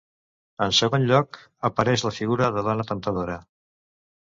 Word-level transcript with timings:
En 0.65 0.73
segon 0.77 1.05
lloc 1.11 1.39
apareix 1.71 2.07
la 2.09 2.15
figura 2.19 2.51
de 2.59 2.67
dona 2.73 2.91
temptadora. 2.95 3.41